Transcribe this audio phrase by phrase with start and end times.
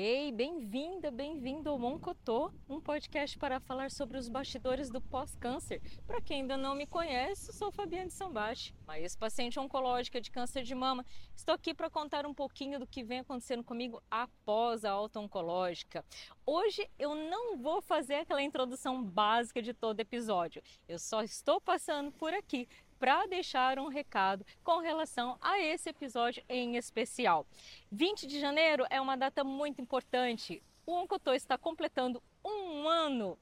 [0.00, 5.82] Ei, bem-vinda, bem-vindo ao Moncotô, um podcast para falar sobre os bastidores do pós-câncer.
[6.06, 10.72] Para quem ainda não me conhece, sou Fabiane Sambachi, uma ex-paciente oncológica de câncer de
[10.72, 11.04] mama.
[11.34, 16.04] Estou aqui para contar um pouquinho do que vem acontecendo comigo após a alta oncológica.
[16.46, 20.62] Hoje eu não vou fazer aquela introdução básica de todo episódio.
[20.88, 22.68] Eu só estou passando por aqui
[22.98, 27.46] para deixar um recado com relação a esse episódio em especial.
[27.90, 30.62] 20 de janeiro é uma data muito importante.
[30.86, 33.38] O Oncotô está completando um ano.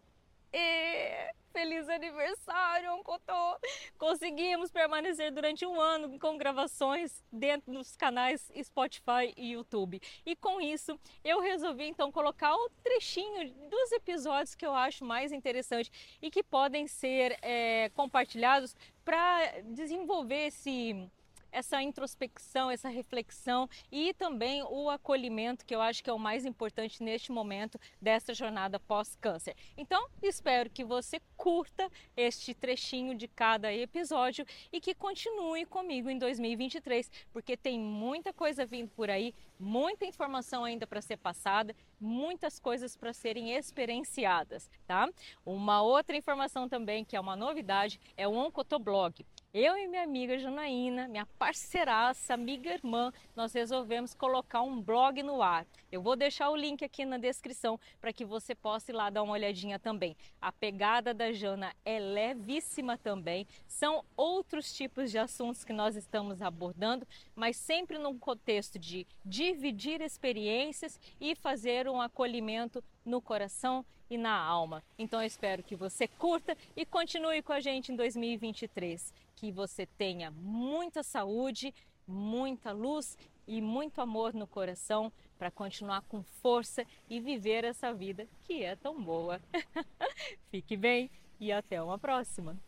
[0.53, 3.59] E Feliz aniversário, Oncotô!
[3.97, 9.99] Conseguimos permanecer durante um ano com gravações dentro dos canais Spotify e YouTube.
[10.27, 15.03] E com isso, eu resolvi então colocar o um trechinho dos episódios que eu acho
[15.03, 21.09] mais interessante e que podem ser é, compartilhados para desenvolver esse
[21.57, 26.45] essa introspecção, essa reflexão e também o acolhimento, que eu acho que é o mais
[26.45, 29.57] importante neste momento dessa jornada pós-câncer.
[29.75, 36.19] Então, espero que você curta este trechinho de cada episódio e que continue comigo em
[36.19, 42.61] 2023, porque tem muita coisa vindo por aí, muita informação ainda para ser passada, muitas
[42.61, 45.09] coisas para serem experienciadas, tá?
[45.43, 49.25] Uma outra informação também que é uma novidade é o Oncotoblog.
[49.59, 55.41] Eu e minha amiga Janaína, minha parceiraça, amiga irmã, nós resolvemos colocar um blog no
[55.41, 55.67] ar.
[55.91, 59.23] Eu vou deixar o link aqui na descrição para que você possa ir lá dar
[59.23, 60.15] uma olhadinha também.
[60.43, 63.47] A pegada da Jana é levíssima também.
[63.67, 70.03] São outros tipos de assuntos que nós estamos abordando, mas sempre num contexto de dividir
[70.03, 74.83] experiências e fazer um acolhimento no coração e na alma.
[74.99, 79.87] Então eu espero que você curta e continue com a gente em 2023 que você
[79.87, 81.75] tenha muita saúde,
[82.07, 88.27] muita luz e muito amor no coração para continuar com força e viver essa vida
[88.43, 89.41] que é tão boa.
[90.51, 92.59] Fique bem e até uma próxima.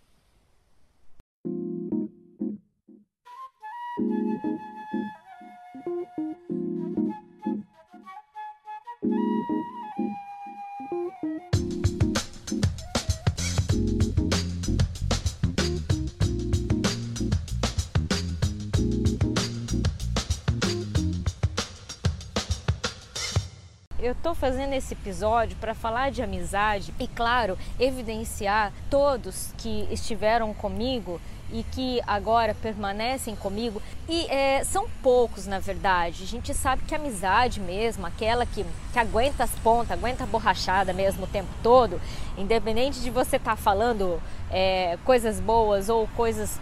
[23.98, 30.54] Eu estou fazendo esse episódio para falar de amizade e, claro, evidenciar todos que estiveram
[30.54, 31.20] comigo
[31.50, 33.82] e que agora permanecem comigo.
[34.08, 36.22] E é, são poucos, na verdade.
[36.22, 40.26] A gente sabe que a amizade mesmo, aquela que, que aguenta as pontas, aguenta a
[40.26, 42.00] borrachada mesmo o tempo todo,
[42.36, 44.20] independente de você estar tá falando
[44.50, 46.60] é, coisas boas ou coisas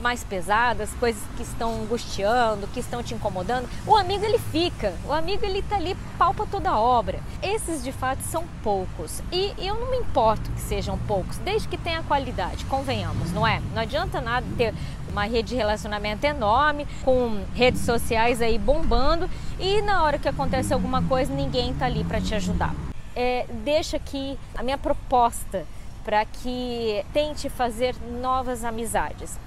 [0.00, 5.12] mais pesadas, coisas que estão angustiando, que estão te incomodando, o amigo ele fica, o
[5.12, 7.20] amigo ele tá ali palpa toda a obra.
[7.42, 11.76] Esses de fato são poucos e eu não me importo que sejam poucos, desde que
[11.76, 13.60] tenha qualidade, convenhamos, não é?
[13.74, 14.74] Não adianta nada ter
[15.10, 19.28] uma rede de relacionamento enorme, com redes sociais aí bombando
[19.58, 22.74] e na hora que acontece alguma coisa ninguém tá ali para te ajudar.
[23.14, 25.66] É, deixa aqui a minha proposta
[26.02, 29.38] para que tente fazer novas amizades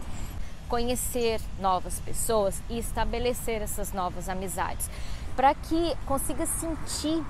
[0.68, 4.90] conhecer novas pessoas e estabelecer essas novas amizades,
[5.36, 7.24] para que consiga sentir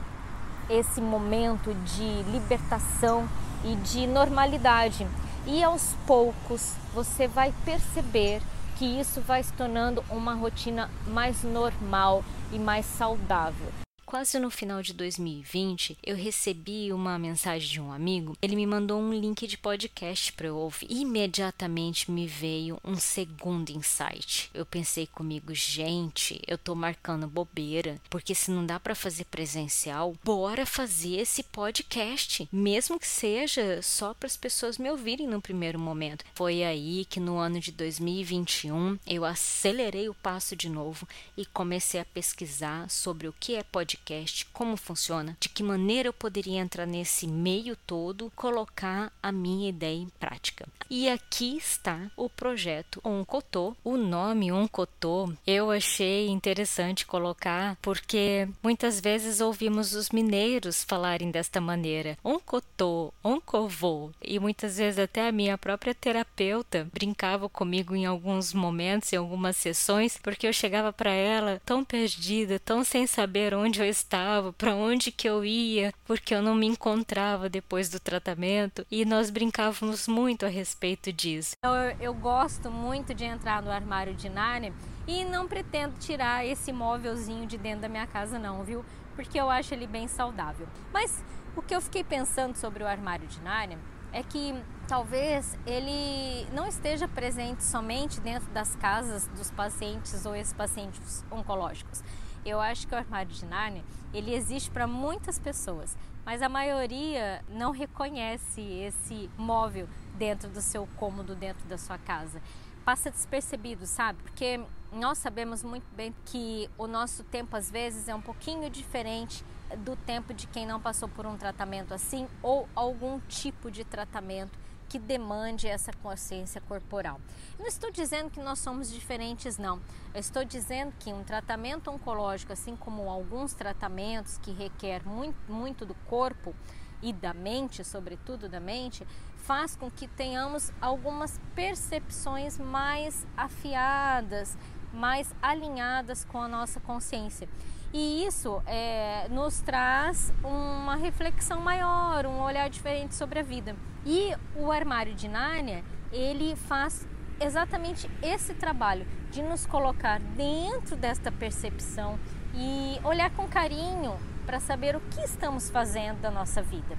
[0.69, 3.27] esse momento de libertação
[3.63, 5.07] e de normalidade.
[5.45, 8.41] E aos poucos você vai perceber
[8.77, 13.84] que isso vai se tornando uma rotina mais normal e mais saudável.
[14.05, 18.37] Quase no final de 2020, eu recebi uma mensagem de um amigo.
[18.39, 20.85] Ele me mandou um link de podcast para eu ouvir.
[20.91, 24.51] Imediatamente me veio um segundo insight.
[24.53, 30.15] Eu pensei comigo, gente, eu tô marcando bobeira, porque se não dá para fazer presencial,
[30.23, 35.79] bora fazer esse podcast, mesmo que seja só para as pessoas me ouvirem no primeiro
[35.79, 36.23] momento.
[36.35, 41.99] Foi aí que no ano de 2021 eu acelerei o passo de novo e comecei
[41.99, 46.59] a pesquisar sobre o que é podcast podcast, como funciona, de que maneira eu poderia
[46.59, 50.67] entrar nesse meio todo, colocar a minha ideia em prática.
[50.89, 53.75] E aqui está o projeto Oncotô.
[53.83, 61.59] O nome Oncotô eu achei interessante colocar porque muitas vezes ouvimos os mineiros falarem desta
[61.59, 64.11] maneira: Oncotô, Oncovô.
[64.21, 69.57] E muitas vezes até a minha própria terapeuta brincava comigo em alguns momentos, em algumas
[69.57, 74.51] sessões, porque eu chegava para ela tão perdida, tão sem saber onde eu eu estava,
[74.51, 79.29] para onde que eu ia, porque eu não me encontrava depois do tratamento e nós
[79.29, 81.55] brincávamos muito a respeito disso.
[81.63, 84.73] Eu, eu gosto muito de entrar no armário de Narnia
[85.07, 88.83] e não pretendo tirar esse móvelzinho de dentro da minha casa não, viu?
[89.15, 90.67] porque eu acho ele bem saudável.
[90.93, 91.23] Mas
[91.55, 93.79] o que eu fiquei pensando sobre o armário de Nárnia
[94.11, 94.53] é que
[94.87, 102.03] talvez ele não esteja presente somente dentro das casas dos pacientes ou ex-pacientes oncológicos.
[102.45, 103.83] Eu acho que o armário de Nárnia
[104.13, 110.87] ele existe para muitas pessoas, mas a maioria não reconhece esse móvel dentro do seu
[110.95, 112.39] cômodo, dentro da sua casa.
[112.85, 114.21] Passa despercebido, sabe?
[114.21, 114.61] Porque
[114.91, 119.43] nós sabemos muito bem que o nosso tempo às vezes é um pouquinho diferente
[119.79, 124.57] do tempo de quem não passou por um tratamento assim ou algum tipo de tratamento
[124.87, 127.19] que demande essa consciência corporal.
[127.59, 129.81] Não estou dizendo que nós somos diferentes, não.
[130.13, 135.85] Eu estou dizendo que um tratamento oncológico, assim como alguns tratamentos que requer muito, muito
[135.85, 136.55] do corpo
[137.01, 139.05] e da mente, sobretudo da mente,
[139.37, 144.57] faz com que tenhamos algumas percepções mais afiadas,
[144.91, 147.47] mais alinhadas com a nossa consciência.
[147.97, 153.73] E isso é, nos traz uma reflexão maior, um olhar diferente sobre a vida.
[154.05, 155.81] E o armário de Nárnia,
[156.11, 157.07] ele faz
[157.39, 162.19] exatamente esse trabalho de nos colocar dentro desta percepção
[162.53, 166.97] e olhar com carinho para saber o que estamos fazendo da nossa vida.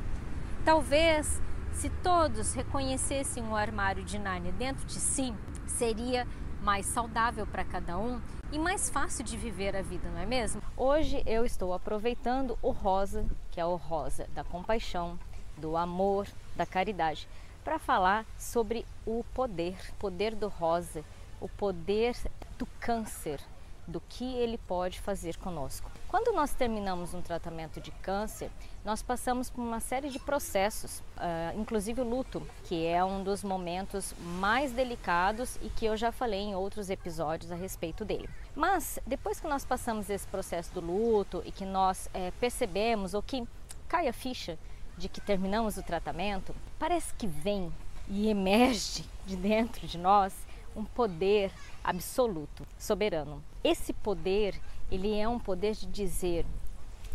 [0.64, 5.34] Talvez, se todos reconhecessem o armário de Nárnia dentro de si,
[5.66, 6.26] seria
[6.62, 8.18] mais saudável para cada um
[8.56, 10.62] e mais fácil de viver a vida, não é mesmo?
[10.78, 15.18] Hoje eu estou aproveitando o rosa, que é o rosa da compaixão,
[15.58, 16.26] do amor,
[16.56, 17.28] da caridade,
[17.62, 21.04] para falar sobre o poder, poder do rosa,
[21.38, 22.16] o poder
[22.58, 23.42] do câncer,
[23.86, 25.90] do que ele pode fazer conosco.
[26.16, 28.50] Quando nós terminamos um tratamento de câncer,
[28.82, 33.44] nós passamos por uma série de processos, uh, inclusive o luto, que é um dos
[33.44, 38.30] momentos mais delicados e que eu já falei em outros episódios a respeito dele.
[38.54, 43.22] Mas depois que nós passamos esse processo do luto e que nós é, percebemos ou
[43.22, 43.46] que
[43.86, 44.58] cai a ficha
[44.96, 47.70] de que terminamos o tratamento, parece que vem
[48.08, 50.45] e emerge de dentro de nós
[50.76, 51.50] um poder
[51.82, 53.42] absoluto, soberano.
[53.64, 56.44] Esse poder, ele é um poder de dizer: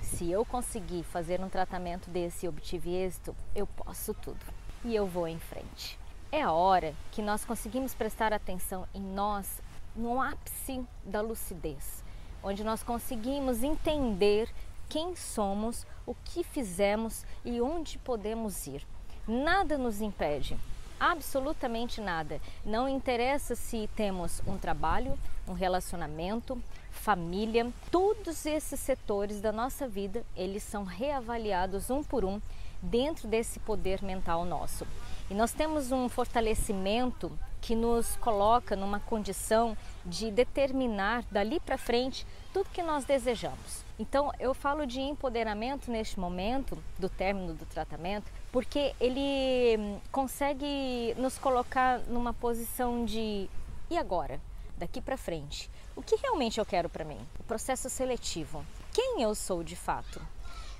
[0.02, 4.44] se eu conseguir fazer um tratamento desse e obtive êxito, eu posso tudo
[4.84, 5.98] e eu vou em frente.
[6.32, 9.62] É a hora que nós conseguimos prestar atenção em nós
[9.96, 12.04] no ápice da lucidez,
[12.42, 14.50] onde nós conseguimos entender
[14.90, 18.86] quem somos, o que fizemos e onde podemos ir.
[19.28, 20.58] Nada nos impede
[21.02, 22.40] absolutamente nada.
[22.64, 25.18] Não interessa se temos um trabalho,
[25.48, 26.62] um relacionamento,
[26.92, 32.40] família, todos esses setores da nossa vida, eles são reavaliados um por um
[32.80, 34.86] dentro desse poder mental nosso.
[35.28, 39.76] E nós temos um fortalecimento que nos coloca numa condição
[40.06, 43.84] de determinar dali para frente tudo que nós desejamos.
[44.02, 51.14] Então, eu falo de empoderamento neste momento do término do tratamento, porque ele hum, consegue
[51.20, 53.48] nos colocar numa posição de
[53.92, 54.42] e agora?
[54.76, 57.20] Daqui para frente, o que realmente eu quero para mim?
[57.40, 58.66] O processo seletivo.
[58.92, 60.20] Quem eu sou de fato?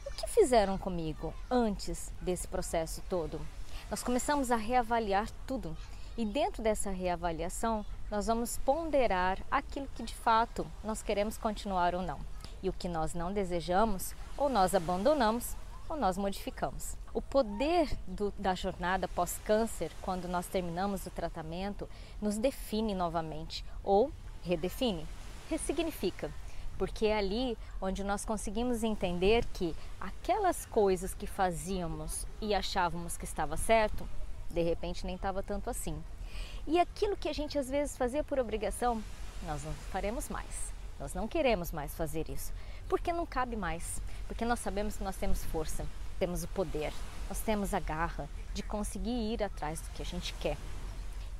[0.08, 3.40] O que fizeram comigo antes desse processo todo?
[3.92, 5.78] Nós começamos a reavaliar tudo
[6.18, 12.02] e dentro dessa reavaliação nós vamos ponderar aquilo que de fato nós queremos continuar ou
[12.02, 12.31] não.
[12.62, 15.56] E o que nós não desejamos, ou nós abandonamos
[15.92, 16.96] ou nós modificamos.
[17.14, 21.90] O poder do, da jornada pós-câncer, quando nós terminamos o tratamento,
[22.22, 24.10] nos define novamente ou
[24.42, 25.06] redefine,
[25.50, 26.32] ressignifica,
[26.78, 33.26] porque é ali onde nós conseguimos entender que aquelas coisas que fazíamos e achávamos que
[33.26, 34.08] estava certo,
[34.50, 36.02] de repente nem estava tanto assim.
[36.66, 39.04] E aquilo que a gente às vezes fazia por obrigação,
[39.46, 40.72] nós não faremos mais.
[41.02, 42.54] Nós não queremos mais fazer isso,
[42.88, 45.84] porque não cabe mais, porque nós sabemos que nós temos força,
[46.20, 46.94] temos o poder,
[47.28, 50.58] nós temos a garra de conseguir ir atrás do que a gente quer.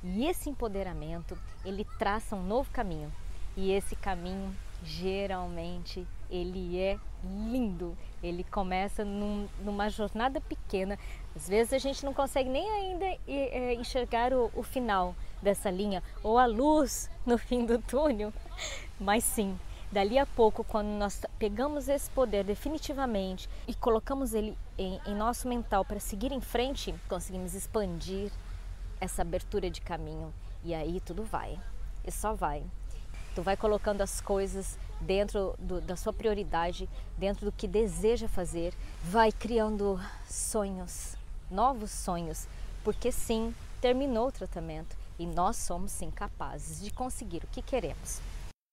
[0.02, 3.12] E esse empoderamento, ele traça um novo caminho.
[3.56, 4.52] E esse caminho,
[4.82, 7.96] geralmente, ele é lindo.
[8.20, 10.98] Ele começa num, numa jornada pequena.
[11.36, 16.02] Às vezes a gente não consegue nem ainda é, enxergar o, o final dessa linha
[16.22, 18.32] ou a luz no fim do túnel,
[18.98, 19.58] mas sim,
[19.90, 25.48] dali a pouco, quando nós pegamos esse poder definitivamente e colocamos ele em, em nosso
[25.48, 28.32] mental para seguir em frente, conseguimos expandir
[29.00, 30.32] essa abertura de caminho
[30.64, 31.58] e aí tudo vai,
[32.04, 32.62] e só vai.
[33.34, 38.74] Tu vai colocando as coisas dentro do, da sua prioridade, dentro do que deseja fazer,
[39.02, 41.16] vai criando sonhos,
[41.50, 42.46] novos sonhos,
[42.84, 48.20] porque sim, terminou o tratamento e nós somos sim capazes de conseguir o que queremos.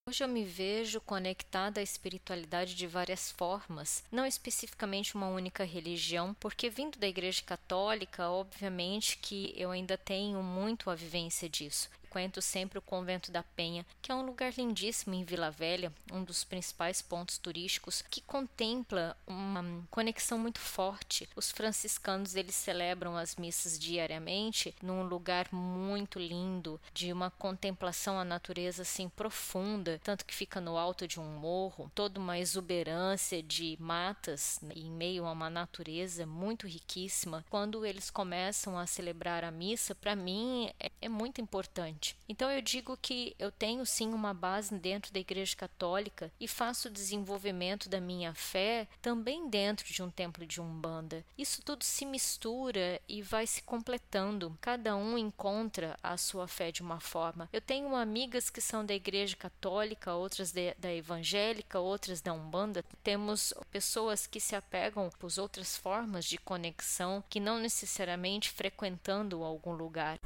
[0.09, 6.35] Hoje eu me vejo conectada à espiritualidade de várias formas, não especificamente uma única religião,
[6.39, 11.91] porque vindo da Igreja Católica, obviamente que eu ainda tenho muito a vivência disso.
[12.09, 16.23] Frequento sempre o Convento da Penha, que é um lugar lindíssimo em Vila Velha, um
[16.23, 21.29] dos principais pontos turísticos, que contempla uma conexão muito forte.
[21.35, 28.25] Os franciscanos eles celebram as missas diariamente num lugar muito lindo, de uma contemplação à
[28.25, 33.77] natureza assim profunda, tanto que fica no alto de um morro, toda uma exuberância de
[33.79, 37.45] matas em meio a uma natureza muito riquíssima.
[37.51, 42.61] Quando eles começam a celebrar a missa, para mim é, é muito importante então eu
[42.61, 47.89] digo que eu tenho sim uma base dentro da Igreja Católica e faço o desenvolvimento
[47.89, 51.25] da minha fé também dentro de um templo de Umbanda.
[51.37, 54.57] Isso tudo se mistura e vai se completando.
[54.61, 57.49] Cada um encontra a sua fé de uma forma.
[57.51, 62.83] Eu tenho amigas que são da Igreja Católica, outras de, da Evangélica, outras da Umbanda.
[63.03, 69.73] Temos pessoas que se apegam às outras formas de conexão que não necessariamente frequentando algum
[69.73, 70.19] lugar.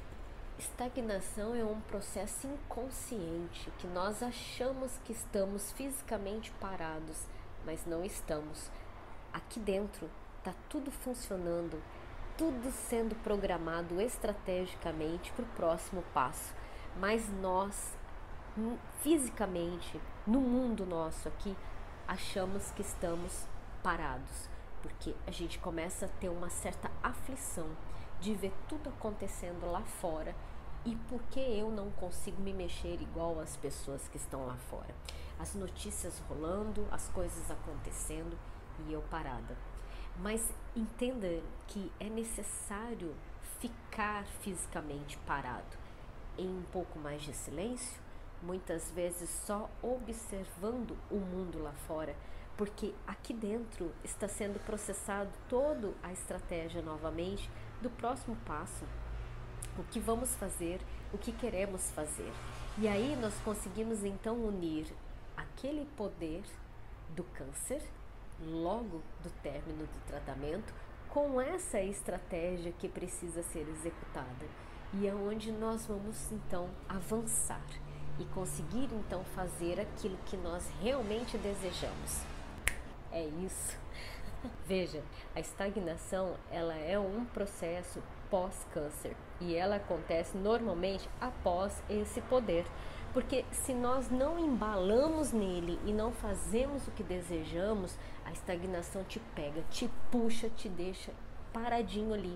[0.58, 7.28] Estagnação é um processo inconsciente que nós achamos que estamos fisicamente parados,
[7.66, 8.70] mas não estamos.
[9.34, 10.08] Aqui dentro
[10.38, 11.82] está tudo funcionando,
[12.38, 16.54] tudo sendo programado estrategicamente para o próximo passo,
[17.00, 17.98] mas nós,
[19.02, 21.58] fisicamente, no mundo nosso aqui,
[22.08, 23.48] achamos que estamos
[23.82, 24.50] parados,
[24.84, 27.70] porque a gente começa a ter uma certa aflição
[28.24, 30.34] de ver tudo acontecendo lá fora
[30.86, 34.96] e por que eu não consigo me mexer igual as pessoas que estão lá fora.
[35.38, 38.38] As notícias rolando, as coisas acontecendo
[38.88, 39.58] e eu parada.
[40.22, 41.28] Mas entenda
[41.68, 43.14] que é necessário
[43.60, 45.78] ficar fisicamente parado
[46.38, 48.02] em um pouco mais de silêncio,
[48.42, 52.16] muitas vezes só observando o mundo lá fora,
[52.58, 57.50] porque aqui dentro está sendo processado toda a estratégia novamente
[57.82, 58.86] do próximo passo,
[59.78, 60.80] o que vamos fazer,
[61.12, 62.32] o que queremos fazer.
[62.78, 64.88] E aí nós conseguimos então unir
[65.36, 66.44] aquele poder
[67.16, 67.82] do câncer,
[68.42, 70.74] logo do término do tratamento,
[71.10, 74.46] com essa estratégia que precisa ser executada.
[74.94, 77.66] E é onde nós vamos então avançar
[78.20, 82.33] e conseguir então fazer aquilo que nós realmente desejamos.
[83.14, 83.78] É isso.
[84.66, 85.04] Veja,
[85.36, 92.66] a estagnação ela é um processo pós-câncer e ela acontece normalmente após esse poder.
[93.14, 99.20] Porque se nós não embalamos nele e não fazemos o que desejamos, a estagnação te
[99.36, 101.12] pega, te puxa, te deixa
[101.54, 102.36] paradinho ali,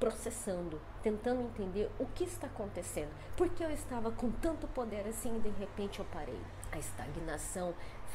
[0.00, 3.10] processando, tentando entender o que está acontecendo.
[3.36, 6.40] Por que eu estava com tanto poder assim e de repente eu parei?
[6.70, 7.74] A estagnação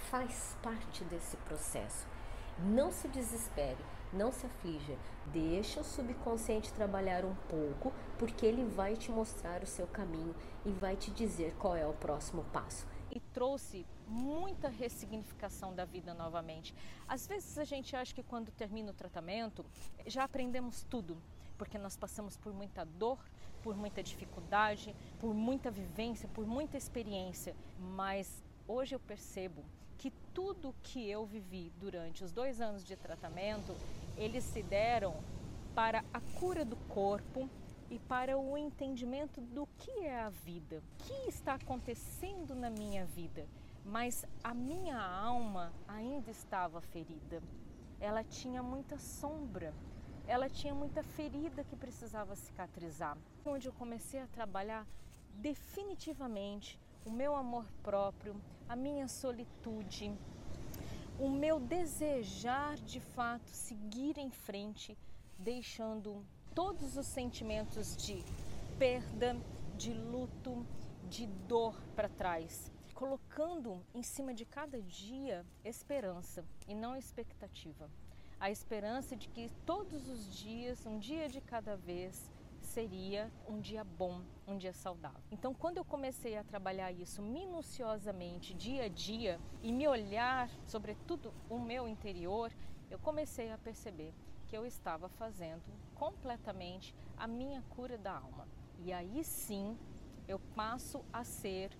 [0.09, 2.05] faz parte desse processo.
[2.59, 3.83] Não se desespere,
[4.13, 4.95] não se aflija.
[5.27, 10.71] Deixa o subconsciente trabalhar um pouco, porque ele vai te mostrar o seu caminho e
[10.71, 12.85] vai te dizer qual é o próximo passo.
[13.09, 16.75] E trouxe muita ressignificação da vida novamente.
[17.07, 19.65] Às vezes a gente acha que quando termina o tratamento
[20.05, 21.17] já aprendemos tudo,
[21.57, 23.17] porque nós passamos por muita dor,
[23.63, 29.63] por muita dificuldade, por muita vivência, por muita experiência, mas hoje eu percebo
[29.97, 33.75] que tudo que eu vivi durante os dois anos de tratamento,
[34.17, 35.15] eles se deram
[35.73, 37.49] para a cura do corpo
[37.89, 43.05] e para o entendimento do que é a vida, o que está acontecendo na minha
[43.05, 43.47] vida.
[43.85, 47.41] Mas a minha alma ainda estava ferida.
[47.99, 49.73] Ela tinha muita sombra,
[50.25, 53.17] ela tinha muita ferida que precisava cicatrizar.
[53.45, 54.87] Onde eu comecei a trabalhar
[55.35, 58.35] definitivamente o meu amor próprio,
[58.67, 60.11] a minha solitude,
[61.19, 64.97] o meu desejar de fato seguir em frente,
[65.37, 68.23] deixando todos os sentimentos de
[68.77, 69.35] perda,
[69.77, 70.65] de luto,
[71.09, 77.89] de dor para trás, colocando em cima de cada dia esperança e não expectativa.
[78.39, 82.29] A esperança de que todos os dias, um dia de cada vez,
[82.73, 85.21] seria um dia bom, um dia saudável.
[85.31, 91.31] Então, quando eu comecei a trabalhar isso minuciosamente, dia a dia, e me olhar, sobretudo
[91.47, 92.51] o meu interior,
[92.89, 94.11] eu comecei a perceber
[94.47, 95.61] que eu estava fazendo
[95.93, 98.47] completamente a minha cura da alma.
[98.79, 99.77] E aí sim
[100.27, 101.71] eu passo a ser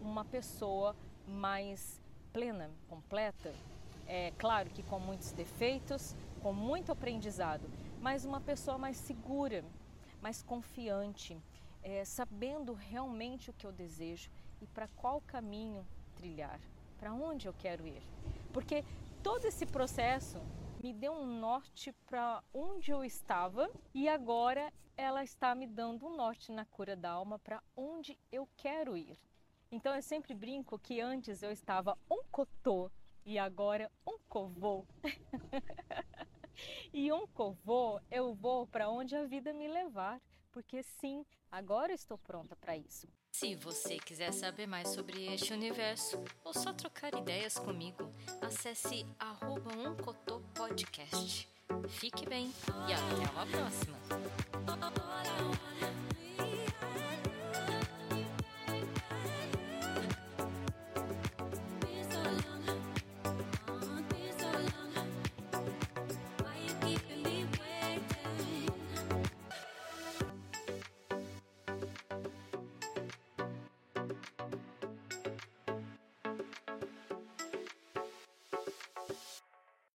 [0.00, 0.94] uma pessoa
[1.26, 3.54] mais plena, completa.
[4.06, 9.64] É claro que com muitos defeitos, com muito aprendizado, mas uma pessoa mais segura,
[10.22, 11.36] mais confiante,
[11.82, 16.60] é, sabendo realmente o que eu desejo e para qual caminho trilhar,
[16.96, 18.02] para onde eu quero ir.
[18.52, 18.84] Porque
[19.22, 20.40] todo esse processo
[20.82, 26.16] me deu um norte para onde eu estava e agora ela está me dando um
[26.16, 29.18] norte na cura da alma para onde eu quero ir.
[29.70, 32.90] Então eu sempre brinco que antes eu estava um cotô
[33.24, 34.86] e agora um covô.
[36.92, 42.18] e um covô eu vou para onde a vida me levar, porque sim, agora estou
[42.18, 43.08] pronta para isso.
[43.32, 49.70] Se você quiser saber mais sobre este universo ou só trocar ideias comigo, acesse arroba
[51.88, 52.52] Fique bem
[52.88, 53.98] e até a próxima!